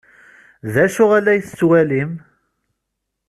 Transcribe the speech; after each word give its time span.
D 0.73 0.75
acu 0.83 1.03
ay 1.17 1.21
la 1.23 1.35
tettwalim? 1.45 2.11